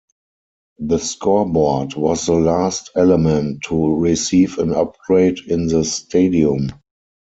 [0.79, 6.71] The scoreboard was the last element to receive an upgrade in the stadium.